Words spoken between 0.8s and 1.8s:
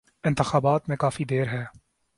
میں کافی دیر ہے۔